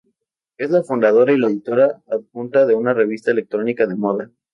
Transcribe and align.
Es 0.57 0.71
la 0.71 0.81
fundadora 0.83 1.31
y 1.31 1.37
la 1.37 1.45
editora 1.45 2.01
adjunta 2.09 2.65
de 2.65 2.73
una 2.73 2.91
revista 2.95 3.29
electrónica 3.29 3.85
de 3.85 3.95
moda. 3.95 4.31